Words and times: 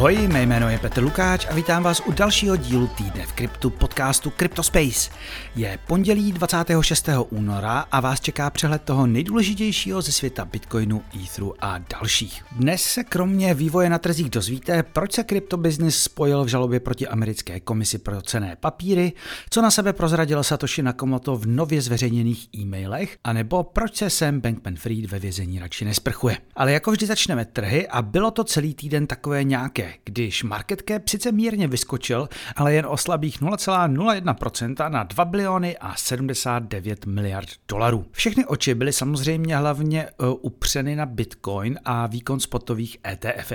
Ahoj, 0.00 0.28
mé 0.28 0.42
jméno 0.42 0.68
je 0.68 0.78
Petr 0.78 1.02
Lukáč 1.02 1.46
a 1.50 1.54
vítám 1.54 1.82
vás 1.82 2.02
u 2.06 2.12
dalšího 2.12 2.56
dílu 2.56 2.86
týdne 2.86 3.26
v 3.26 3.32
kryptu 3.32 3.70
podcastu 3.70 4.32
CryptoSpace. 4.38 5.10
Je 5.56 5.78
pondělí 5.86 6.32
26. 6.32 7.08
února 7.30 7.84
a 7.92 8.00
vás 8.00 8.20
čeká 8.20 8.50
přehled 8.50 8.82
toho 8.82 9.06
nejdůležitějšího 9.06 10.02
ze 10.02 10.12
světa 10.12 10.44
Bitcoinu, 10.44 11.02
Etheru 11.24 11.54
a 11.58 11.78
dalších. 11.78 12.44
Dnes 12.52 12.82
se 12.82 13.04
kromě 13.04 13.54
vývoje 13.54 13.90
na 13.90 13.98
trzích 13.98 14.30
dozvíte, 14.30 14.82
proč 14.82 15.12
se 15.12 15.24
kryptobusiness 15.24 16.02
spojil 16.02 16.44
v 16.44 16.48
žalobě 16.48 16.80
proti 16.80 17.08
americké 17.08 17.60
komisi 17.60 17.98
pro 17.98 18.22
cené 18.22 18.56
papíry, 18.60 19.12
co 19.50 19.62
na 19.62 19.70
sebe 19.70 19.92
prozradil 19.92 20.42
Satoshi 20.42 20.82
Nakamoto 20.82 21.36
v 21.36 21.46
nově 21.46 21.82
zveřejněných 21.82 22.48
e-mailech, 22.54 23.18
anebo 23.24 23.62
proč 23.62 23.96
se 23.96 24.10
Sam 24.10 24.40
Bankman-Fried 24.40 25.08
ve 25.08 25.18
vězení 25.18 25.58
radši 25.58 25.84
nesprchuje. 25.84 26.36
Ale 26.56 26.72
jako 26.72 26.90
vždy 26.90 27.06
začneme 27.06 27.44
trhy 27.44 27.88
a 27.88 28.02
bylo 28.02 28.30
to 28.30 28.44
celý 28.44 28.74
týden 28.74 29.06
takové 29.06 29.44
nějaké 29.44 29.89
když 30.04 30.42
market 30.42 30.82
cap 30.88 31.08
sice 31.08 31.32
mírně 31.32 31.68
vyskočil, 31.68 32.28
ale 32.56 32.74
jen 32.74 32.86
o 32.86 32.96
slabých 32.96 33.42
0,01% 33.42 34.90
na 34.90 35.02
2 35.02 35.24
biliony 35.24 35.78
a 35.78 35.94
79 35.96 37.06
miliard 37.06 37.48
dolarů. 37.68 38.06
Všechny 38.10 38.46
oči 38.46 38.74
byly 38.74 38.92
samozřejmě 38.92 39.56
hlavně 39.56 40.08
uh, 40.18 40.34
upřeny 40.40 40.96
na 40.96 41.06
Bitcoin 41.06 41.78
a 41.84 42.06
výkon 42.06 42.40
spotových 42.40 42.96
ETF. 43.06 43.52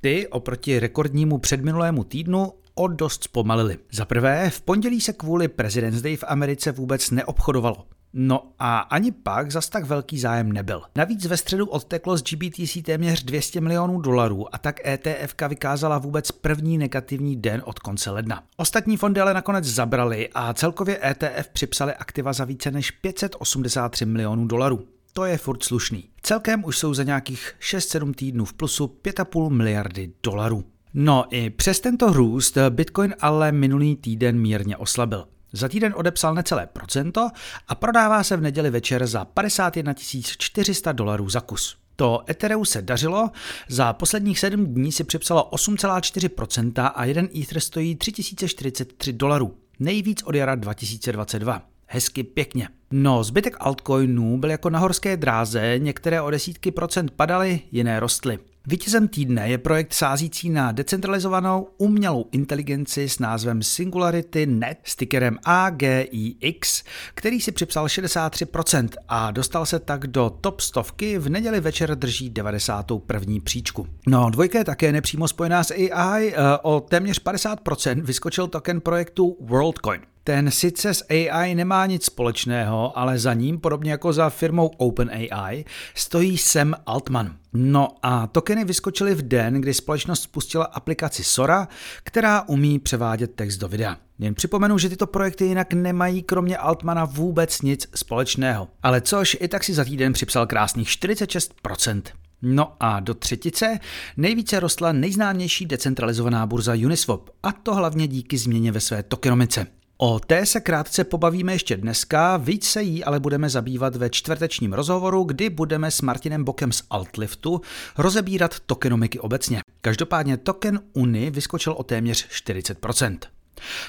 Ty 0.00 0.28
oproti 0.28 0.80
rekordnímu 0.80 1.38
předminulému 1.38 2.04
týdnu 2.04 2.52
o 2.74 2.88
dost 2.88 3.24
zpomalili. 3.24 3.78
Za 3.92 4.04
prvé, 4.04 4.50
v 4.50 4.60
pondělí 4.60 5.00
se 5.00 5.12
kvůli 5.12 5.48
President's 5.48 6.02
Day 6.02 6.16
v 6.16 6.24
Americe 6.28 6.72
vůbec 6.72 7.10
neobchodovalo. 7.10 7.97
No 8.12 8.52
a 8.58 8.78
ani 8.78 9.12
pak 9.12 9.52
zas 9.52 9.68
tak 9.68 9.84
velký 9.84 10.18
zájem 10.18 10.52
nebyl. 10.52 10.82
Navíc 10.96 11.26
ve 11.26 11.36
středu 11.36 11.66
odteklo 11.66 12.16
z 12.16 12.22
GBTC 12.22 12.82
téměř 12.82 13.24
200 13.24 13.60
milionů 13.60 14.00
dolarů 14.00 14.54
a 14.54 14.58
tak 14.58 14.86
ETF 14.86 15.34
vykázala 15.48 15.98
vůbec 15.98 16.32
první 16.32 16.78
negativní 16.78 17.36
den 17.36 17.62
od 17.64 17.78
konce 17.78 18.10
ledna. 18.10 18.42
Ostatní 18.56 18.96
fondy 18.96 19.20
ale 19.20 19.34
nakonec 19.34 19.64
zabrali 19.64 20.28
a 20.34 20.54
celkově 20.54 20.98
ETF 21.10 21.48
připsali 21.48 21.94
aktiva 21.94 22.32
za 22.32 22.44
více 22.44 22.70
než 22.70 22.90
583 22.90 24.06
milionů 24.06 24.46
dolarů. 24.46 24.86
To 25.12 25.24
je 25.24 25.38
furt 25.38 25.62
slušný. 25.64 26.04
Celkem 26.22 26.64
už 26.64 26.78
jsou 26.78 26.94
za 26.94 27.02
nějakých 27.02 27.52
6-7 27.60 28.14
týdnů 28.14 28.44
v 28.44 28.52
plusu 28.52 28.96
5,5 29.04 29.50
miliardy 29.50 30.12
dolarů. 30.22 30.64
No 30.94 31.24
i 31.30 31.50
přes 31.50 31.80
tento 31.80 32.12
růst 32.12 32.58
Bitcoin 32.70 33.14
ale 33.20 33.52
minulý 33.52 33.96
týden 33.96 34.40
mírně 34.40 34.76
oslabil. 34.76 35.24
Za 35.52 35.68
týden 35.68 35.94
odepsal 35.96 36.34
necelé 36.34 36.66
procento 36.66 37.30
a 37.68 37.74
prodává 37.74 38.22
se 38.24 38.36
v 38.36 38.40
neděli 38.40 38.70
večer 38.70 39.06
za 39.06 39.24
51 39.24 39.94
400 40.38 40.92
dolarů 40.92 41.28
za 41.28 41.40
kus. 41.40 41.76
To 41.96 42.24
Ethereum 42.30 42.64
se 42.64 42.82
dařilo, 42.82 43.30
za 43.68 43.92
posledních 43.92 44.38
7 44.38 44.66
dní 44.66 44.92
si 44.92 45.04
připsalo 45.04 45.50
8,4% 45.52 46.92
a 46.94 47.04
jeden 47.04 47.28
Ether 47.42 47.60
stojí 47.60 47.96
3043 47.96 49.12
dolarů. 49.12 49.54
Nejvíc 49.78 50.22
od 50.22 50.34
jara 50.34 50.54
2022. 50.54 51.62
Hezky 51.86 52.24
pěkně. 52.24 52.68
No, 52.90 53.24
zbytek 53.24 53.56
altcoinů 53.60 54.38
byl 54.38 54.50
jako 54.50 54.70
na 54.70 54.78
horské 54.78 55.16
dráze, 55.16 55.74
některé 55.78 56.22
o 56.22 56.30
desítky 56.30 56.70
procent 56.70 57.10
padaly, 57.10 57.60
jiné 57.72 58.00
rostly. 58.00 58.38
Vítězem 58.70 59.08
týdne 59.08 59.48
je 59.48 59.58
projekt 59.58 59.94
sázící 59.94 60.50
na 60.50 60.72
decentralizovanou 60.72 61.68
umělou 61.78 62.24
inteligenci 62.32 63.08
s 63.08 63.18
názvem 63.18 63.62
Singularity 63.62 64.46
Net 64.46 64.78
s 64.84 64.96
tickerem 64.96 65.38
AGIX, 65.44 66.84
který 67.14 67.40
si 67.40 67.52
připsal 67.52 67.86
63% 67.86 68.88
a 69.08 69.30
dostal 69.30 69.66
se 69.66 69.78
tak 69.78 70.06
do 70.06 70.30
top 70.40 70.60
stovky, 70.60 71.18
v 71.18 71.28
neděli 71.28 71.60
večer 71.60 71.94
drží 71.94 72.30
91. 72.30 73.34
příčku. 73.44 73.86
No, 74.06 74.30
dvojka 74.30 74.58
je 74.58 74.64
také 74.64 74.92
nepřímo 74.92 75.28
spojená 75.28 75.64
s 75.64 75.70
AI, 75.70 76.32
eh, 76.32 76.36
o 76.62 76.80
téměř 76.80 77.22
50% 77.22 78.02
vyskočil 78.04 78.46
token 78.46 78.80
projektu 78.80 79.36
WorldCoin. 79.40 80.00
Ten 80.28 80.50
sice 80.50 80.94
s 80.94 81.04
AI 81.10 81.54
nemá 81.54 81.86
nic 81.86 82.04
společného, 82.04 82.98
ale 82.98 83.18
za 83.18 83.34
ním, 83.34 83.58
podobně 83.58 83.90
jako 83.90 84.12
za 84.12 84.30
firmou 84.30 84.66
OpenAI, 84.66 85.64
stojí 85.94 86.38
Sam 86.38 86.74
Altman. 86.86 87.36
No 87.52 87.88
a 88.02 88.26
tokeny 88.26 88.64
vyskočily 88.64 89.14
v 89.14 89.22
den, 89.22 89.54
kdy 89.54 89.74
společnost 89.74 90.22
spustila 90.22 90.64
aplikaci 90.64 91.24
Sora, 91.24 91.68
která 92.04 92.42
umí 92.42 92.78
převádět 92.78 93.34
text 93.34 93.56
do 93.56 93.68
videa. 93.68 93.96
Jen 94.18 94.34
připomenu, 94.34 94.78
že 94.78 94.88
tyto 94.88 95.06
projekty 95.06 95.44
jinak 95.44 95.72
nemají 95.72 96.22
kromě 96.22 96.56
Altmana 96.56 97.04
vůbec 97.04 97.62
nic 97.62 97.88
společného. 97.94 98.68
Ale 98.82 99.00
což 99.00 99.36
i 99.40 99.48
tak 99.48 99.64
si 99.64 99.74
za 99.74 99.84
týden 99.84 100.12
připsal 100.12 100.46
krásných 100.46 100.88
46%. 100.88 102.02
No 102.42 102.72
a 102.80 103.00
do 103.00 103.14
třetice 103.14 103.78
nejvíce 104.16 104.60
rostla 104.60 104.92
nejznámější 104.92 105.66
decentralizovaná 105.66 106.46
burza 106.46 106.72
Uniswap, 106.74 107.28
a 107.42 107.52
to 107.52 107.74
hlavně 107.74 108.06
díky 108.06 108.38
změně 108.38 108.72
ve 108.72 108.80
své 108.80 109.02
tokenomice. 109.02 109.77
O 110.00 110.20
té 110.20 110.46
se 110.46 110.60
krátce 110.60 111.04
pobavíme 111.04 111.52
ještě 111.52 111.76
dneska, 111.76 112.36
víc 112.36 112.66
se 112.66 112.82
jí 112.82 113.04
ale 113.04 113.20
budeme 113.20 113.50
zabývat 113.50 113.96
ve 113.96 114.10
čtvrtečním 114.10 114.72
rozhovoru, 114.72 115.24
kdy 115.24 115.50
budeme 115.50 115.90
s 115.90 116.02
Martinem 116.02 116.44
Bokem 116.44 116.72
z 116.72 116.82
Altliftu 116.90 117.60
rozebírat 117.96 118.60
tokenomiky 118.60 119.20
obecně. 119.20 119.60
Každopádně 119.80 120.36
token 120.36 120.80
Uni 120.92 121.30
vyskočil 121.30 121.72
o 121.72 121.82
téměř 121.82 122.28
40%. 122.28 123.18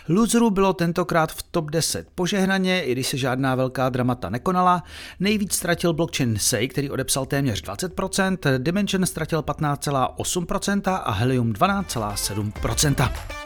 Loserů 0.07 0.49
bylo 0.49 0.73
tentokrát 0.73 1.31
v 1.31 1.43
top 1.43 1.71
10 1.71 2.07
požehnaně, 2.15 2.83
i 2.83 2.91
když 2.91 3.07
se 3.07 3.17
žádná 3.17 3.55
velká 3.55 3.89
dramata 3.89 4.29
nekonala. 4.29 4.83
Nejvíc 5.19 5.53
ztratil 5.53 5.93
blockchain 5.93 6.37
Sei, 6.37 6.67
který 6.67 6.89
odepsal 6.89 7.25
téměř 7.25 7.63
20%, 7.63 8.57
Dimension 8.57 9.05
ztratil 9.05 9.41
15,8% 9.41 11.01
a 11.03 11.11
Helium 11.11 11.53
12,7%. 11.53 13.38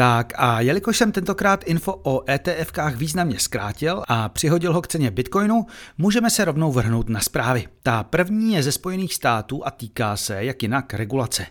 Tak 0.00 0.32
a 0.36 0.60
jelikož 0.60 0.98
jsem 0.98 1.12
tentokrát 1.12 1.64
info 1.64 2.00
o 2.02 2.30
ETFkách 2.30 2.96
významně 2.96 3.38
zkrátil 3.38 4.02
a 4.08 4.28
přihodil 4.28 4.72
ho 4.72 4.82
k 4.82 4.88
ceně 4.88 5.10
Bitcoinu, 5.10 5.66
můžeme 5.98 6.30
se 6.30 6.44
rovnou 6.44 6.72
vrhnout 6.72 7.08
na 7.08 7.20
zprávy. 7.20 7.68
Ta 7.82 8.02
první 8.02 8.54
je 8.54 8.62
ze 8.62 8.72
Spojených 8.72 9.14
států 9.14 9.66
a 9.66 9.70
týká 9.70 10.16
se, 10.16 10.44
jak 10.44 10.62
jinak, 10.62 10.94
regulace. 10.94 11.46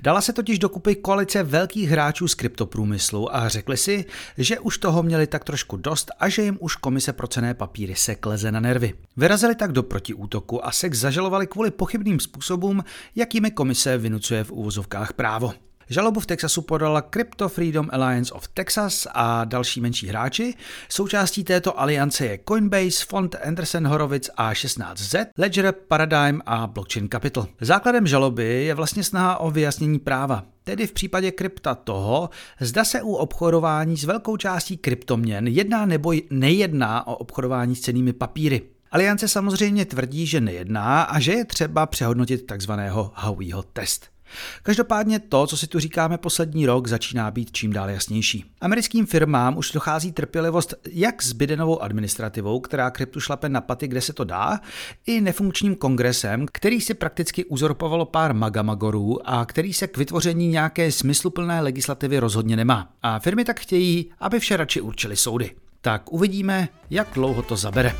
Dala 0.00 0.20
se 0.20 0.32
totiž 0.32 0.58
dokupy 0.58 0.94
koalice 0.94 1.42
velkých 1.42 1.90
hráčů 1.90 2.28
z 2.28 2.34
kryptoprůmyslu 2.34 3.36
a 3.36 3.48
řekli 3.48 3.76
si, 3.76 4.04
že 4.36 4.58
už 4.58 4.78
toho 4.78 5.02
měli 5.02 5.26
tak 5.26 5.44
trošku 5.44 5.76
dost 5.76 6.10
a 6.20 6.28
že 6.28 6.42
jim 6.42 6.58
už 6.60 6.76
komise 6.76 7.12
pro 7.12 7.26
cené 7.26 7.54
papíry 7.54 7.94
se 7.94 8.14
kleze 8.14 8.52
na 8.52 8.60
nervy. 8.60 8.94
Vyrazili 9.16 9.54
tak 9.54 9.72
do 9.72 9.82
protiútoku 9.82 10.66
a 10.66 10.72
SEC 10.72 10.92
zažalovali 10.92 11.46
kvůli 11.46 11.70
pochybným 11.70 12.20
způsobům, 12.20 12.84
jakými 13.16 13.50
komise 13.50 13.98
vynucuje 13.98 14.44
v 14.44 14.52
úvozovkách 14.52 15.12
právo. 15.12 15.67
Žalobu 15.90 16.20
v 16.20 16.26
Texasu 16.26 16.62
podala 16.62 17.02
Crypto 17.02 17.48
Freedom 17.48 17.88
Alliance 17.92 18.34
of 18.34 18.48
Texas 18.48 19.06
a 19.14 19.44
další 19.44 19.80
menší 19.80 20.06
hráči. 20.06 20.54
Součástí 20.88 21.44
této 21.44 21.80
aliance 21.80 22.26
je 22.26 22.38
Coinbase, 22.48 23.04
fond 23.08 23.36
Anderson 23.44 23.86
Horowitz 23.86 24.30
A16Z, 24.38 25.26
Ledger 25.38 25.74
Paradigm 25.88 26.40
a 26.46 26.66
Blockchain 26.66 27.08
Capital. 27.08 27.46
Základem 27.60 28.06
žaloby 28.06 28.64
je 28.64 28.74
vlastně 28.74 29.04
snaha 29.04 29.38
o 29.38 29.50
vyjasnění 29.50 29.98
práva. 29.98 30.44
Tedy 30.64 30.86
v 30.86 30.92
případě 30.92 31.30
krypta 31.30 31.74
toho, 31.74 32.30
zda 32.60 32.84
se 32.84 33.02
u 33.02 33.12
obchodování 33.12 33.96
s 33.96 34.04
velkou 34.04 34.36
částí 34.36 34.76
kryptoměn 34.76 35.46
jedná 35.48 35.86
nebo 35.86 36.12
nejedná 36.30 37.06
o 37.06 37.16
obchodování 37.16 37.76
s 37.76 37.80
cenými 37.80 38.12
papíry. 38.12 38.62
Aliance 38.90 39.28
samozřejmě 39.28 39.84
tvrdí, 39.84 40.26
že 40.26 40.40
nejedná 40.40 41.02
a 41.02 41.20
že 41.20 41.32
je 41.32 41.44
třeba 41.44 41.86
přehodnotit 41.86 42.46
takzvaného 42.46 43.12
Howeyho 43.14 43.62
test. 43.62 44.17
Každopádně 44.62 45.18
to, 45.18 45.46
co 45.46 45.56
si 45.56 45.66
tu 45.66 45.78
říkáme 45.78 46.18
poslední 46.18 46.66
rok, 46.66 46.86
začíná 46.86 47.30
být 47.30 47.52
čím 47.52 47.72
dál 47.72 47.90
jasnější. 47.90 48.44
Americkým 48.60 49.06
firmám 49.06 49.56
už 49.56 49.72
dochází 49.72 50.12
trpělivost 50.12 50.74
jak 50.92 51.22
s 51.22 51.32
Bidenovou 51.32 51.82
administrativou, 51.82 52.60
která 52.60 52.90
kryptu 52.90 53.20
šlape 53.20 53.48
na 53.48 53.60
paty, 53.60 53.88
kde 53.88 54.00
se 54.00 54.12
to 54.12 54.24
dá, 54.24 54.60
i 55.06 55.20
nefunkčním 55.20 55.76
kongresem, 55.76 56.46
který 56.52 56.80
si 56.80 56.94
prakticky 56.94 57.44
uzorpovalo 57.44 58.04
pár 58.04 58.34
magamagorů 58.34 59.28
a 59.28 59.44
který 59.44 59.72
se 59.72 59.86
k 59.86 59.98
vytvoření 59.98 60.48
nějaké 60.48 60.92
smysluplné 60.92 61.60
legislativy 61.60 62.18
rozhodně 62.18 62.56
nemá. 62.56 62.92
A 63.02 63.18
firmy 63.18 63.44
tak 63.44 63.60
chtějí, 63.60 64.10
aby 64.18 64.40
vše 64.40 64.56
radši 64.56 64.80
určili 64.80 65.16
soudy. 65.16 65.50
Tak 65.80 66.12
uvidíme, 66.12 66.68
jak 66.90 67.08
dlouho 67.14 67.42
to 67.42 67.56
zabere. 67.56 67.94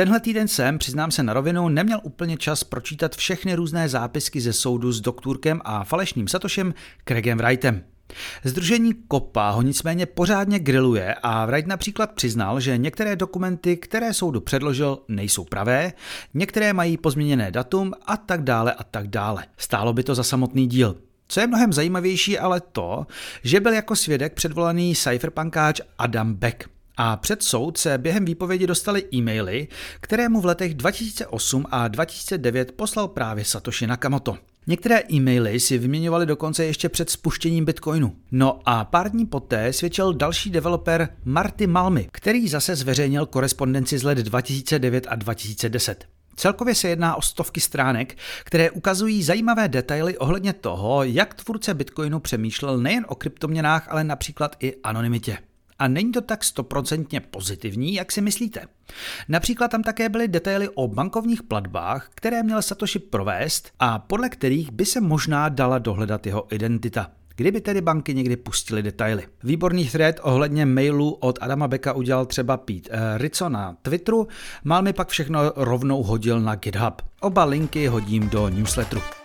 Tenhle 0.00 0.20
týden 0.20 0.48
jsem, 0.48 0.78
přiznám 0.78 1.10
se 1.10 1.22
na 1.22 1.32
rovinu, 1.32 1.68
neměl 1.68 2.00
úplně 2.02 2.36
čas 2.36 2.64
pročítat 2.64 3.16
všechny 3.16 3.54
různé 3.54 3.88
zápisky 3.88 4.40
ze 4.40 4.52
soudu 4.52 4.92
s 4.92 5.00
doktorkem 5.00 5.60
a 5.64 5.84
falešným 5.84 6.28
Satošem 6.28 6.74
Craigem 7.08 7.38
Wrightem. 7.38 7.84
Združení 8.44 8.94
Kopa 9.08 9.50
ho 9.50 9.62
nicméně 9.62 10.06
pořádně 10.06 10.58
griluje 10.58 11.14
a 11.22 11.46
Wright 11.46 11.68
například 11.68 12.12
přiznal, 12.12 12.60
že 12.60 12.78
některé 12.78 13.16
dokumenty, 13.16 13.76
které 13.76 14.14
soudu 14.14 14.40
předložil, 14.40 14.98
nejsou 15.08 15.44
pravé, 15.44 15.92
některé 16.34 16.72
mají 16.72 16.96
pozměněné 16.96 17.50
datum 17.50 17.92
a 18.06 18.16
tak 18.16 18.44
dále 18.44 18.72
a 18.72 18.84
tak 18.84 19.08
dále. 19.08 19.44
Stálo 19.56 19.92
by 19.92 20.02
to 20.02 20.14
za 20.14 20.22
samotný 20.22 20.66
díl. 20.66 20.96
Co 21.28 21.40
je 21.40 21.46
mnohem 21.46 21.72
zajímavější 21.72 22.38
ale 22.38 22.60
to, 22.60 23.06
že 23.42 23.60
byl 23.60 23.72
jako 23.72 23.96
svědek 23.96 24.34
předvolaný 24.34 24.94
cypherpunkáč 24.94 25.80
Adam 25.98 26.34
Beck. 26.34 26.79
A 27.02 27.16
před 27.16 27.42
soud 27.42 27.78
se 27.78 27.98
během 27.98 28.24
výpovědi 28.24 28.66
dostali 28.66 29.04
e-maily, 29.14 29.68
které 30.00 30.28
mu 30.28 30.40
v 30.40 30.44
letech 30.44 30.74
2008 30.74 31.66
a 31.70 31.88
2009 31.88 32.72
poslal 32.72 33.08
právě 33.08 33.44
Satoshi 33.44 33.86
Nakamoto. 33.86 34.36
Některé 34.66 35.02
e-maily 35.12 35.60
si 35.60 35.78
vyměňovali 35.78 36.26
dokonce 36.26 36.64
ještě 36.64 36.88
před 36.88 37.10
spuštěním 37.10 37.64
Bitcoinu. 37.64 38.16
No 38.32 38.60
a 38.64 38.84
pár 38.84 39.10
dní 39.10 39.26
poté 39.26 39.72
svědčil 39.72 40.12
další 40.12 40.50
developer 40.50 41.08
Marty 41.24 41.66
Malmy, 41.66 42.08
který 42.12 42.48
zase 42.48 42.76
zveřejnil 42.76 43.26
korespondenci 43.26 43.98
z 43.98 44.02
let 44.02 44.18
2009 44.18 45.06
a 45.10 45.14
2010. 45.14 46.04
Celkově 46.36 46.74
se 46.74 46.88
jedná 46.88 47.16
o 47.16 47.22
stovky 47.22 47.60
stránek, 47.60 48.16
které 48.44 48.70
ukazují 48.70 49.22
zajímavé 49.22 49.68
detaily 49.68 50.18
ohledně 50.18 50.52
toho, 50.52 51.04
jak 51.04 51.34
tvůrce 51.34 51.74
Bitcoinu 51.74 52.20
přemýšlel 52.20 52.78
nejen 52.78 53.04
o 53.08 53.14
kryptoměnách, 53.14 53.86
ale 53.90 54.04
například 54.04 54.56
i 54.60 54.74
anonymitě. 54.82 55.38
A 55.80 55.88
není 55.88 56.12
to 56.12 56.20
tak 56.20 56.44
stoprocentně 56.44 57.20
pozitivní, 57.20 57.94
jak 57.94 58.12
si 58.12 58.20
myslíte. 58.20 58.60
Například 59.28 59.70
tam 59.70 59.82
také 59.82 60.08
byly 60.08 60.28
detaily 60.28 60.68
o 60.68 60.88
bankovních 60.88 61.42
platbách, 61.42 62.10
které 62.14 62.42
měl 62.42 62.62
Satoshi 62.62 62.98
provést 62.98 63.70
a 63.78 63.98
podle 63.98 64.28
kterých 64.28 64.72
by 64.72 64.84
se 64.84 65.00
možná 65.00 65.48
dala 65.48 65.78
dohledat 65.78 66.26
jeho 66.26 66.54
identita. 66.54 67.10
Kdyby 67.36 67.60
tedy 67.60 67.80
banky 67.80 68.14
někdy 68.14 68.36
pustily 68.36 68.82
detaily. 68.82 69.22
Výborný 69.42 69.88
thread 69.88 70.14
ohledně 70.22 70.66
mailu 70.66 71.10
od 71.10 71.38
Adama 71.40 71.68
Beka 71.68 71.92
udělal 71.92 72.26
třeba 72.26 72.56
Pete 72.56 72.90
uh, 72.90 72.96
Rizzo 73.16 73.48
na 73.48 73.76
Twitteru, 73.82 74.28
mal 74.64 74.82
mi 74.82 74.92
pak 74.92 75.08
všechno 75.08 75.40
rovnou 75.56 76.02
hodil 76.02 76.40
na 76.40 76.54
GitHub. 76.54 77.02
Oba 77.20 77.44
linky 77.44 77.86
hodím 77.86 78.28
do 78.28 78.48
newsletteru. 78.48 79.19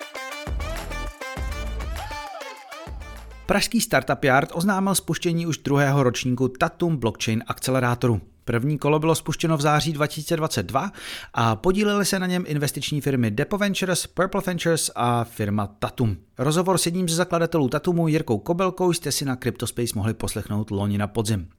Pražský 3.46 3.82
Startup 3.82 4.24
Yard 4.24 4.50
oznámil 4.54 4.96
spuštění 4.96 5.48
už 5.48 5.58
druhého 5.58 6.04
ročníku 6.04 6.48
Tatum 6.48 6.98
Blockchain 6.98 7.44
akcelerátoru. 7.48 8.22
První 8.46 8.78
kolo 8.78 9.00
bylo 9.00 9.16
spuštěno 9.16 9.58
v 9.58 9.62
září 9.62 9.94
2022 9.94 10.92
a 11.34 11.56
podílely 11.56 12.06
se 12.06 12.20
na 12.20 12.28
něm 12.28 12.44
investiční 12.48 13.02
firmy 13.02 13.32
Depo 13.32 13.58
Ventures, 13.58 14.08
Purple 14.08 14.42
Ventures 14.46 14.92
a 14.96 15.24
firma 15.24 15.68
Tatum. 15.68 16.18
Rozhovor 16.38 16.78
s 16.78 16.86
jedním 16.86 17.10
ze 17.10 17.16
zakladatelů 17.16 17.70
Tatumu, 17.70 18.08
Jirkou 18.08 18.38
Kobelkou, 18.38 18.94
jste 18.94 19.12
si 19.12 19.26
na 19.26 19.36
CryptoSpace 19.36 19.94
mohli 19.96 20.14
poslechnout 20.14 20.72
loni 20.72 20.98
na 20.98 21.08
podzim. 21.08 21.50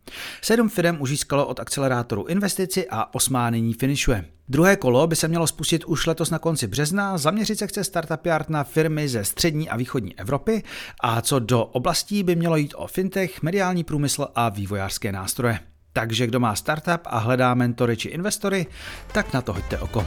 Sedm 0.42 0.68
firm 0.68 0.96
už 1.00 1.08
získalo 1.08 1.46
od 1.46 1.60
akcelerátoru 1.60 2.24
investici 2.24 2.86
a 2.90 3.14
osmá 3.14 3.50
nyní 3.50 3.74
finišuje. 3.74 4.24
Druhé 4.48 4.76
kolo 4.76 5.06
by 5.06 5.16
se 5.16 5.28
mělo 5.28 5.46
spustit 5.46 5.84
už 5.84 6.06
letos 6.06 6.30
na 6.30 6.38
konci 6.38 6.66
března, 6.66 7.18
zaměřit 7.18 7.58
se 7.58 7.66
chce 7.66 7.84
Startup 7.84 8.26
Yard 8.26 8.50
na 8.50 8.64
firmy 8.64 9.08
ze 9.08 9.24
střední 9.24 9.68
a 9.68 9.76
východní 9.76 10.18
Evropy 10.18 10.62
a 11.00 11.20
co 11.20 11.38
do 11.38 11.64
oblastí 11.64 12.22
by 12.22 12.36
mělo 12.36 12.56
jít 12.56 12.74
o 12.76 12.86
fintech, 12.86 13.42
mediální 13.42 13.84
průmysl 13.84 14.28
a 14.34 14.48
vývojářské 14.48 15.12
nástroje. 15.12 15.58
Takže 15.96 16.26
kdo 16.26 16.40
má 16.40 16.52
startup 16.52 17.08
a 17.08 17.18
hledá 17.18 17.54
mentory 17.56 17.96
či 17.96 18.08
investory, 18.12 18.68
tak 19.12 19.32
na 19.32 19.40
to 19.40 19.56
hoďte 19.56 19.80
oko. 19.80 20.04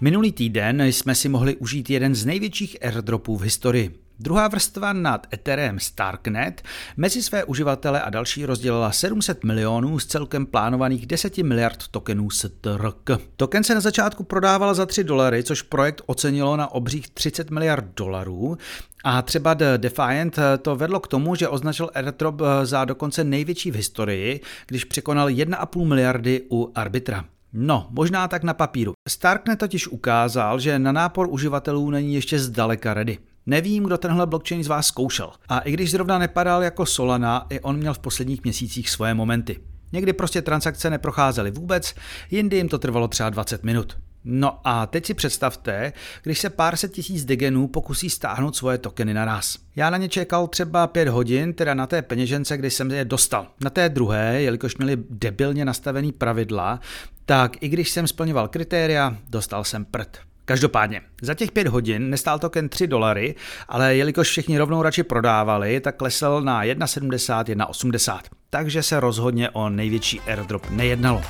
Minulý 0.00 0.32
týden 0.32 0.82
jsme 0.82 1.14
si 1.14 1.28
mohli 1.28 1.56
užít 1.56 1.90
jeden 1.90 2.14
z 2.14 2.26
největších 2.26 2.76
airdropů 2.82 3.36
v 3.36 3.42
historii. 3.42 4.03
Druhá 4.18 4.48
vrstva 4.48 4.92
nad 4.92 5.26
Ethereum 5.32 5.78
Starknet 5.78 6.62
mezi 6.96 7.22
své 7.22 7.44
uživatele 7.44 8.02
a 8.02 8.10
další 8.10 8.46
rozdělila 8.46 8.92
700 8.92 9.44
milionů 9.44 9.98
z 9.98 10.06
celkem 10.06 10.46
plánovaných 10.46 11.06
10 11.06 11.38
miliard 11.38 11.88
tokenů 11.88 12.30
STRK. 12.30 13.10
Token 13.36 13.64
se 13.64 13.74
na 13.74 13.80
začátku 13.80 14.24
prodával 14.24 14.74
za 14.74 14.86
3 14.86 15.04
dolary, 15.04 15.42
což 15.42 15.62
projekt 15.62 16.02
ocenilo 16.06 16.56
na 16.56 16.72
obřích 16.72 17.08
30 17.08 17.50
miliard 17.50 17.84
dolarů 17.96 18.58
a 19.04 19.22
třeba 19.22 19.54
The 19.54 19.64
Defiant 19.76 20.38
to 20.62 20.76
vedlo 20.76 21.00
k 21.00 21.08
tomu, 21.08 21.34
že 21.34 21.48
označil 21.48 21.90
airdrop 21.94 22.42
za 22.62 22.84
dokonce 22.84 23.24
největší 23.24 23.70
v 23.70 23.74
historii, 23.74 24.40
když 24.66 24.84
překonal 24.84 25.28
1,5 25.28 25.84
miliardy 25.84 26.42
u 26.50 26.72
arbitra. 26.74 27.24
No, 27.52 27.86
možná 27.90 28.28
tak 28.28 28.42
na 28.42 28.54
papíru. 28.54 28.92
Starknet 29.08 29.58
totiž 29.58 29.88
ukázal, 29.88 30.60
že 30.60 30.78
na 30.78 30.92
nápor 30.92 31.26
uživatelů 31.30 31.90
není 31.90 32.14
ještě 32.14 32.38
zdaleka 32.38 32.94
ready. 32.94 33.18
Nevím, 33.46 33.84
kdo 33.84 33.98
tenhle 33.98 34.26
blockchain 34.26 34.64
z 34.64 34.68
vás 34.68 34.86
zkoušel. 34.86 35.30
A 35.48 35.58
i 35.58 35.72
když 35.72 35.90
zrovna 35.90 36.18
nepadal 36.18 36.62
jako 36.62 36.86
Solana, 36.86 37.46
i 37.50 37.60
on 37.60 37.76
měl 37.76 37.94
v 37.94 37.98
posledních 37.98 38.44
měsících 38.44 38.90
svoje 38.90 39.14
momenty. 39.14 39.60
Někdy 39.92 40.12
prostě 40.12 40.42
transakce 40.42 40.90
neprocházely 40.90 41.50
vůbec, 41.50 41.94
jindy 42.30 42.56
jim 42.56 42.68
to 42.68 42.78
trvalo 42.78 43.08
třeba 43.08 43.30
20 43.30 43.64
minut. 43.64 43.96
No 44.24 44.60
a 44.64 44.86
teď 44.86 45.06
si 45.06 45.14
představte, 45.14 45.92
když 46.22 46.38
se 46.38 46.50
pár 46.50 46.76
set 46.76 46.92
tisíc 46.92 47.24
degenů 47.24 47.68
pokusí 47.68 48.10
stáhnout 48.10 48.56
svoje 48.56 48.78
tokeny 48.78 49.14
naraz. 49.14 49.56
Já 49.76 49.90
na 49.90 49.96
ně 49.96 50.08
čekal 50.08 50.46
třeba 50.46 50.86
pět 50.86 51.08
hodin, 51.08 51.52
teda 51.52 51.74
na 51.74 51.86
té 51.86 52.02
peněžence, 52.02 52.56
kdy 52.56 52.70
jsem 52.70 52.90
je 52.90 53.04
dostal. 53.04 53.46
Na 53.60 53.70
té 53.70 53.88
druhé, 53.88 54.42
jelikož 54.42 54.76
měli 54.76 54.96
debilně 55.10 55.64
nastavený 55.64 56.12
pravidla, 56.12 56.80
tak 57.26 57.62
i 57.62 57.68
když 57.68 57.90
jsem 57.90 58.06
splňoval 58.06 58.48
kritéria, 58.48 59.16
dostal 59.28 59.64
jsem 59.64 59.84
prd. 59.84 60.18
Každopádně, 60.44 61.00
za 61.22 61.34
těch 61.34 61.52
pět 61.52 61.66
hodin 61.66 62.10
nestál 62.10 62.38
token 62.38 62.68
3 62.68 62.86
dolary, 62.86 63.34
ale 63.68 63.96
jelikož 63.96 64.28
všichni 64.28 64.58
rovnou 64.58 64.82
radši 64.82 65.02
prodávali, 65.02 65.80
tak 65.80 65.96
klesl 65.96 66.40
na 66.40 66.64
1,70, 66.64 67.44
1,80. 67.44 68.20
Takže 68.50 68.82
se 68.82 69.00
rozhodně 69.00 69.50
o 69.50 69.68
největší 69.68 70.20
airdrop 70.20 70.70
nejednalo. 70.70 71.22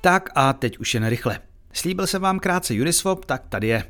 Tak 0.00 0.30
a 0.34 0.52
teď 0.52 0.78
už 0.78 0.94
jen 0.94 1.06
rychle. 1.08 1.38
Slíbil 1.72 2.06
jsem 2.06 2.22
vám 2.22 2.38
krátce 2.38 2.74
Uniswap, 2.74 3.24
tak 3.24 3.42
tady 3.48 3.66
je. 3.66 3.84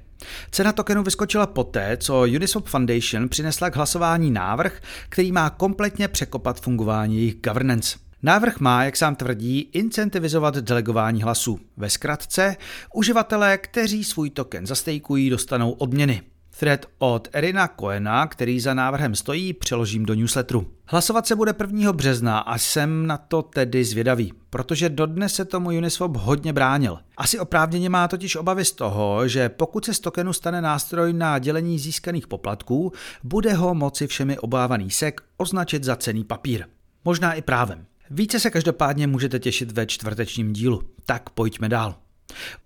Cena 0.50 0.72
tokenu 0.72 1.02
vyskočila 1.02 1.46
poté, 1.46 1.96
co 1.96 2.20
Uniswap 2.20 2.66
Foundation 2.66 3.28
přinesla 3.28 3.70
k 3.70 3.76
hlasování 3.76 4.30
návrh, 4.30 4.80
který 5.08 5.32
má 5.32 5.50
kompletně 5.50 6.08
překopat 6.08 6.60
fungování 6.60 7.16
jejich 7.16 7.34
governance. 7.34 8.03
Návrh 8.26 8.60
má, 8.60 8.84
jak 8.84 8.96
sám 8.96 9.16
tvrdí, 9.16 9.60
incentivizovat 9.60 10.56
delegování 10.56 11.22
hlasů. 11.22 11.60
Ve 11.76 11.90
zkratce, 11.90 12.56
uživatelé, 12.94 13.58
kteří 13.58 14.04
svůj 14.04 14.30
token 14.30 14.66
zastejkují, 14.66 15.30
dostanou 15.30 15.70
odměny. 15.70 16.22
Thread 16.58 16.86
od 16.98 17.28
Erina 17.32 17.68
Koena, 17.68 18.26
který 18.26 18.60
za 18.60 18.74
návrhem 18.74 19.14
stojí, 19.14 19.52
přeložím 19.52 20.06
do 20.06 20.14
newsletteru. 20.14 20.66
Hlasovat 20.86 21.26
se 21.26 21.36
bude 21.36 21.54
1. 21.60 21.92
března 21.92 22.38
a 22.38 22.58
jsem 22.58 23.06
na 23.06 23.16
to 23.16 23.42
tedy 23.42 23.84
zvědavý, 23.84 24.32
protože 24.50 24.88
dodnes 24.88 25.34
se 25.34 25.44
tomu 25.44 25.68
Uniswap 25.68 26.16
hodně 26.16 26.52
bránil. 26.52 26.98
Asi 27.16 27.38
oprávněně 27.38 27.90
má 27.90 28.08
totiž 28.08 28.36
obavy 28.36 28.64
z 28.64 28.72
toho, 28.72 29.28
že 29.28 29.48
pokud 29.48 29.84
se 29.84 29.94
z 29.94 30.00
tokenu 30.00 30.32
stane 30.32 30.62
nástroj 30.62 31.12
na 31.12 31.38
dělení 31.38 31.78
získaných 31.78 32.26
poplatků, 32.26 32.92
bude 33.24 33.52
ho 33.52 33.74
moci 33.74 34.06
všemi 34.06 34.38
obávaný 34.38 34.90
sek 34.90 35.20
označit 35.36 35.84
za 35.84 35.96
cený 35.96 36.24
papír. 36.24 36.64
Možná 37.04 37.32
i 37.32 37.42
právem. 37.42 37.86
Více 38.10 38.40
se 38.40 38.50
každopádně 38.50 39.06
můžete 39.06 39.38
těšit 39.38 39.72
ve 39.72 39.86
čtvrtečním 39.86 40.52
dílu. 40.52 40.82
Tak 41.06 41.30
pojďme 41.30 41.68
dál. 41.68 41.94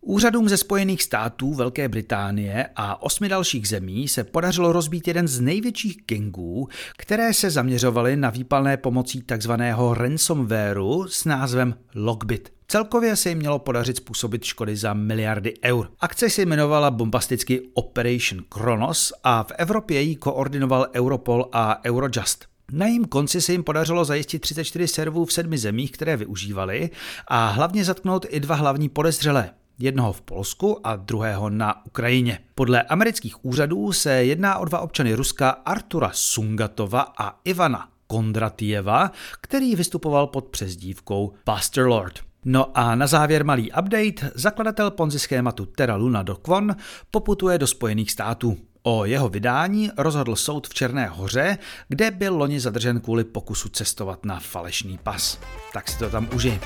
Úřadům 0.00 0.48
ze 0.48 0.56
Spojených 0.56 1.02
států, 1.02 1.54
Velké 1.54 1.88
Británie 1.88 2.68
a 2.76 3.02
osmi 3.02 3.28
dalších 3.28 3.68
zemí 3.68 4.08
se 4.08 4.24
podařilo 4.24 4.72
rozbít 4.72 5.08
jeden 5.08 5.28
z 5.28 5.40
největších 5.40 5.98
gangů, 6.08 6.68
které 6.96 7.34
se 7.34 7.50
zaměřovaly 7.50 8.16
na 8.16 8.30
výpalné 8.30 8.76
pomocí 8.76 9.22
tzv. 9.22 9.52
ransomwareu 9.92 11.06
s 11.08 11.24
názvem 11.24 11.74
Lockbit. 11.94 12.52
Celkově 12.68 13.16
se 13.16 13.28
jim 13.28 13.38
mělo 13.38 13.58
podařit 13.58 13.96
způsobit 13.96 14.44
škody 14.44 14.76
za 14.76 14.94
miliardy 14.94 15.54
eur. 15.64 15.90
Akce 16.00 16.30
se 16.30 16.42
jmenovala 16.42 16.90
bombasticky 16.90 17.62
Operation 17.74 18.44
Kronos 18.48 19.12
a 19.24 19.42
v 19.42 19.52
Evropě 19.58 20.00
ji 20.00 20.16
koordinoval 20.16 20.86
Europol 20.94 21.48
a 21.52 21.84
Eurojust. 21.84 22.57
Na 22.72 22.86
jím 22.86 23.04
konci 23.04 23.40
se 23.40 23.52
jim 23.52 23.64
podařilo 23.64 24.04
zajistit 24.04 24.38
34 24.38 24.88
servů 24.88 25.24
v 25.24 25.32
sedmi 25.32 25.58
zemích, 25.58 25.92
které 25.92 26.16
využívali 26.16 26.90
a 27.28 27.46
hlavně 27.46 27.84
zatknout 27.84 28.26
i 28.28 28.40
dva 28.40 28.54
hlavní 28.54 28.88
podezřelé. 28.88 29.50
Jednoho 29.78 30.12
v 30.12 30.20
Polsku 30.20 30.86
a 30.86 30.96
druhého 30.96 31.50
na 31.50 31.86
Ukrajině. 31.86 32.38
Podle 32.54 32.82
amerických 32.82 33.44
úřadů 33.44 33.92
se 33.92 34.12
jedná 34.24 34.58
o 34.58 34.64
dva 34.64 34.80
občany 34.80 35.14
Ruska 35.14 35.50
Artura 35.50 36.10
Sungatova 36.14 37.06
a 37.18 37.40
Ivana 37.44 37.88
Kondratijeva, 38.06 39.10
který 39.40 39.76
vystupoval 39.76 40.26
pod 40.26 40.44
přezdívkou 40.44 41.32
Buster 41.46 41.86
Lord. 41.86 42.20
No 42.44 42.78
a 42.78 42.94
na 42.94 43.06
závěr 43.06 43.44
malý 43.44 43.72
update. 43.72 44.30
Zakladatel 44.34 44.90
ponzi 44.90 45.18
schématu 45.18 45.66
Terra 45.66 45.96
Luna 45.96 46.22
do 46.22 46.36
Kwon 46.36 46.76
poputuje 47.10 47.58
do 47.58 47.66
Spojených 47.66 48.10
států. 48.12 48.56
O 48.82 49.04
jeho 49.04 49.28
vydání 49.28 49.90
rozhodl 49.98 50.36
soud 50.36 50.68
v 50.68 50.74
Černé 50.74 51.06
hoře, 51.06 51.58
kde 51.88 52.10
byl 52.10 52.36
loni 52.36 52.60
zadržen 52.60 53.00
kvůli 53.00 53.24
pokusu 53.24 53.68
cestovat 53.68 54.24
na 54.24 54.40
falešný 54.40 54.98
pas. 55.02 55.38
Tak 55.72 55.88
si 55.88 55.98
to 55.98 56.10
tam 56.10 56.28
užij. 56.34 56.60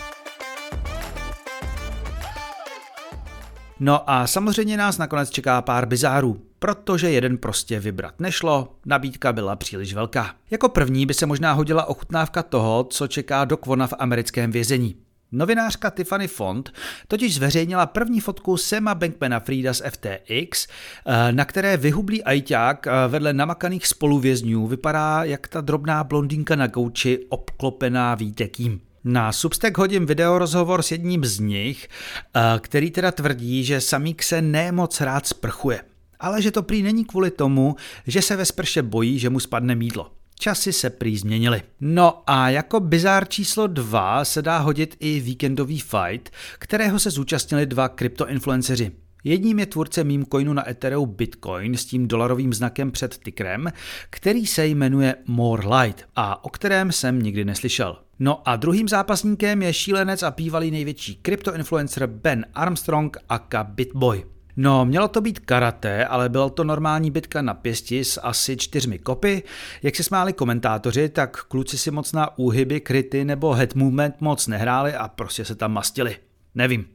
No 3.81 4.11
a 4.11 4.27
samozřejmě 4.27 4.77
nás 4.77 4.99
nakonec 4.99 5.31
čeká 5.31 5.63
pár 5.63 5.87
bizárů, 5.87 6.43
protože 6.59 7.11
jeden 7.11 7.39
prostě 7.39 7.81
vybrat 7.81 8.21
nešlo, 8.21 8.77
nabídka 8.87 9.33
byla 9.33 9.57
příliš 9.57 9.95
velká. 9.95 10.35
Jako 10.51 10.69
první 10.69 11.07
by 11.07 11.15
se 11.15 11.27
možná 11.27 11.53
hodila 11.53 11.85
ochutnávka 11.85 12.43
toho, 12.43 12.85
co 12.85 13.09
čeká 13.09 13.45
do 13.45 13.57
Kvona 13.57 13.87
v 13.87 13.95
americkém 13.99 14.51
vězení. 14.51 14.97
Novinářka 15.33 15.91
Tiffany 15.91 16.29
Font 16.29 16.73
totiž 17.09 17.35
zveřejnila 17.35 17.87
první 17.87 18.21
fotku 18.21 18.57
Sema 18.57 18.95
Bankmana 18.95 19.41
Frida 19.41 19.75
z 19.75 19.83
FTX, 19.91 20.67
eh, 21.07 21.33
na 21.33 21.45
které 21.45 21.77
vyhublý 21.77 22.25
ajťák 22.25 22.87
eh, 22.87 22.91
vedle 23.09 23.33
namakaných 23.33 23.87
spoluvězňů 23.87 24.67
vypadá 24.67 25.25
jak 25.25 25.49
ta 25.49 25.61
drobná 25.61 26.05
blondýnka 26.05 26.57
na 26.57 26.67
gauči 26.67 27.19
obklopená 27.29 28.15
výtekím. 28.15 28.81
Na 29.05 29.33
Substack 29.33 29.79
hodím 29.79 30.07
videorozhovor 30.07 30.83
s 30.83 30.91
jedním 30.91 31.25
z 31.25 31.39
nich, 31.39 31.89
eh, 32.37 32.41
který 32.61 32.91
teda 32.91 33.11
tvrdí, 33.11 33.65
že 33.65 33.81
samík 33.81 34.23
se 34.23 34.43
nemoc 34.43 35.01
rád 35.01 35.27
sprchuje. 35.27 35.81
Ale 36.21 36.43
že 36.43 36.51
to 36.51 36.63
prý 36.63 36.83
není 36.83 37.05
kvůli 37.05 37.31
tomu, 37.31 37.77
že 38.07 38.23
se 38.23 38.37
ve 38.37 38.45
sprše 38.45 38.83
bojí, 38.83 39.19
že 39.19 39.31
mu 39.31 39.41
spadne 39.41 39.75
mídlo. 39.75 40.11
Časy 40.43 40.73
se 40.73 40.91
prý 40.91 41.17
změnily. 41.17 41.63
No 41.81 42.23
a 42.27 42.49
jako 42.49 42.81
bizár 42.81 43.29
číslo 43.29 43.67
dva 43.67 44.25
se 44.25 44.43
dá 44.43 44.59
hodit 44.59 44.97
i 45.01 45.21
víkendový 45.21 45.81
fight, 45.81 46.31
kterého 46.59 46.99
se 46.99 47.11
zúčastnili 47.11 47.67
dva 47.67 47.89
kryptoinfluenceři. 47.89 48.93
Jedním 49.25 49.59
je 49.59 49.67
tvůrce 49.67 50.05
meme 50.05 50.25
coinu 50.33 50.53
na 50.53 50.71
Ethereum 50.71 51.09
Bitcoin 51.09 51.77
s 51.77 51.85
tím 51.85 52.09
dolarovým 52.09 52.55
znakem 52.55 52.91
před 52.91 53.19
tikrem, 53.25 53.73
který 54.11 54.47
se 54.47 54.67
jmenuje 54.67 55.15
More 55.27 55.69
Light 55.77 56.05
a 56.17 56.45
o 56.45 56.49
kterém 56.49 56.93
jsem 56.93 57.23
nikdy 57.23 57.45
neslyšel. 57.45 57.99
No 58.19 58.49
a 58.49 58.57
druhým 58.57 58.89
zápasníkem 58.89 59.63
je 59.63 59.73
šílenec 59.73 60.23
a 60.23 60.31
bývalý 60.31 60.71
největší 60.71 61.15
kryptoinfluencer 61.15 62.07
Ben 62.07 62.47
Armstrong 62.55 63.17
aka 63.29 63.65
Bitboy. 63.65 64.32
No, 64.57 64.85
mělo 64.85 65.09
to 65.09 65.21
být 65.21 65.39
karate, 65.39 66.07
ale 66.07 66.29
byla 66.29 66.51
to 66.51 66.65
normální 66.65 67.11
bitka 67.11 67.43
na 67.43 67.55
pěsti 67.55 68.05
s 68.05 68.21
asi 68.21 68.57
čtyřmi 68.57 68.99
kopy. 68.99 69.43
Jak 69.83 69.97
se 69.97 70.03
smáli 70.03 70.33
komentátoři, 70.33 71.09
tak 71.09 71.45
kluci 71.45 71.79
si 71.79 71.91
moc 71.91 72.13
na 72.13 72.39
úhyby, 72.39 72.81
kryty 72.81 73.25
nebo 73.25 73.53
head 73.53 73.75
movement 73.75 74.21
moc 74.21 74.47
nehráli 74.47 74.95
a 74.95 75.09
prostě 75.09 75.45
se 75.45 75.55
tam 75.55 75.73
mastili. 75.73 76.17
Nevím. 76.55 76.87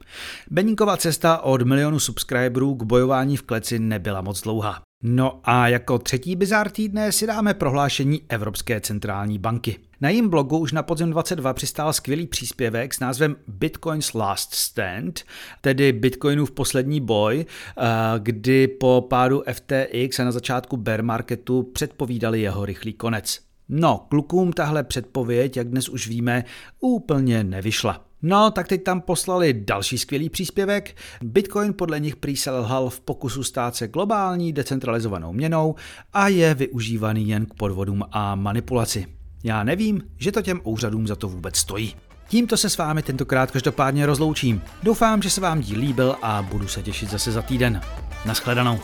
Beníková 0.51 0.97
cesta 0.97 1.37
od 1.37 1.61
milionu 1.61 1.99
subscriberů 1.99 2.75
k 2.75 2.83
bojování 2.83 3.37
v 3.37 3.41
kleci 3.41 3.79
nebyla 3.79 4.21
moc 4.21 4.41
dlouhá. 4.41 4.81
No 5.03 5.39
a 5.43 5.67
jako 5.67 5.99
třetí 5.99 6.35
bizár 6.35 6.69
týdne 6.69 7.11
si 7.11 7.27
dáme 7.27 7.53
prohlášení 7.53 8.21
Evropské 8.29 8.81
centrální 8.81 9.39
banky. 9.39 9.86
Na 10.01 10.09
jejím 10.09 10.29
blogu 10.29 10.57
už 10.57 10.71
na 10.71 10.83
podzim 10.83 11.09
22 11.09 11.53
přistál 11.53 11.93
skvělý 11.93 12.27
příspěvek 12.27 12.93
s 12.93 12.99
názvem 12.99 13.35
Bitcoin's 13.47 14.13
Last 14.13 14.53
Stand, 14.53 15.23
tedy 15.61 15.93
Bitcoinův 15.93 16.51
poslední 16.51 17.01
boj, 17.01 17.45
eh, 17.45 17.83
kdy 18.19 18.67
po 18.67 19.05
pádu 19.09 19.43
FTX 19.53 20.19
a 20.19 20.23
na 20.23 20.31
začátku 20.31 20.77
bear 20.77 21.03
marketu 21.03 21.63
předpovídali 21.63 22.41
jeho 22.41 22.65
rychlý 22.65 22.93
konec. 22.93 23.39
No, 23.69 24.05
klukům 24.09 24.53
tahle 24.53 24.83
předpověď, 24.83 25.57
jak 25.57 25.69
dnes 25.69 25.89
už 25.89 26.07
víme, 26.07 26.43
úplně 26.79 27.43
nevyšla. 27.43 28.05
No, 28.21 28.51
tak 28.51 28.67
teď 28.67 28.83
tam 28.83 29.01
poslali 29.01 29.53
další 29.53 29.97
skvělý 29.97 30.29
příspěvek. 30.29 30.95
Bitcoin 31.21 31.73
podle 31.73 31.99
nich 31.99 32.15
prý 32.15 32.37
selhal 32.37 32.89
v 32.89 32.99
pokusu 32.99 33.43
stát 33.43 33.75
se 33.75 33.87
globální 33.87 34.53
decentralizovanou 34.53 35.33
měnou 35.33 35.75
a 36.13 36.27
je 36.27 36.53
využívaný 36.53 37.29
jen 37.29 37.45
k 37.45 37.53
podvodům 37.53 38.03
a 38.11 38.35
manipulaci. 38.35 39.16
Já 39.43 39.63
nevím, 39.63 40.01
že 40.17 40.31
to 40.31 40.41
těm 40.41 40.61
úřadům 40.63 41.07
za 41.07 41.15
to 41.15 41.27
vůbec 41.27 41.57
stojí. 41.57 41.95
Tímto 42.27 42.57
se 42.57 42.69
s 42.69 42.77
vámi 42.77 43.01
tentokrát 43.01 43.51
každopádně 43.51 44.05
rozloučím. 44.05 44.61
Doufám, 44.83 45.21
že 45.21 45.29
se 45.29 45.41
vám 45.41 45.61
díl 45.61 45.79
líbil 45.79 46.15
a 46.21 46.41
budu 46.41 46.67
se 46.67 46.83
těšit 46.83 47.09
zase 47.09 47.31
za 47.31 47.41
týden. 47.41 47.81
Naschledanou. 48.25 48.79